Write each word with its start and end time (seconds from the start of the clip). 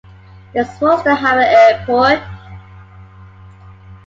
Does 0.55 0.81
Rostock 0.81 1.19
have 1.19 1.37
an 1.37 1.43
airport? 1.43 2.23